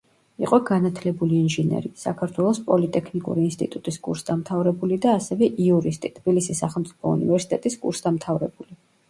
იყო 0.45 0.57
განათლებული 0.67 1.35
ინჟინერი, 1.39 1.91
საქართველოს 2.03 2.59
პოლიტექნიკური 2.69 3.43
ინსტიტუტის 3.49 4.01
კურსდამთავრებული 4.09 4.99
და 5.05 5.13
ასევე 5.19 5.51
იურისტი, 5.67 6.13
თბილისის 6.17 6.65
სახელმწიფო 6.65 7.15
უნივერსიტეტის 7.21 7.79
კურსდამთავრებული. 7.87 8.81